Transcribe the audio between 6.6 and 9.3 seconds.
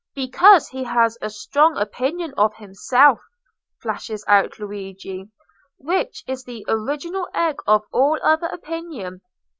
original egg of all other opinion.